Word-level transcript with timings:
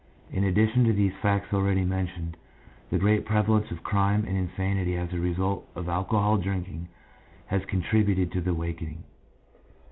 In 0.31 0.43
addition 0.45 0.83
to 0.85 0.93
these 0.93 1.13
facts 1.21 1.53
already 1.53 1.85
mentioned, 1.85 2.35
the 2.89 2.97
great 2.97 3.23
prevalence 3.23 3.69
of 3.69 3.83
crime 3.83 4.25
and 4.27 4.35
insanity 4.35 4.95
as 4.95 5.13
a 5.13 5.19
result 5.19 5.67
of 5.75 5.87
alcohol 5.87 6.37
drinking 6.37 6.87
has 7.45 7.63
contributed 7.65 8.31
to 8.31 8.41
the 8.41 8.49
awakening. 8.49 9.03